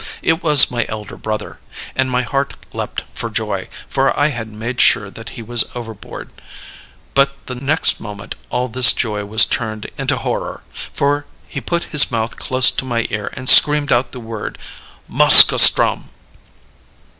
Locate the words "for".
3.13-3.29, 3.87-4.19, 10.91-11.27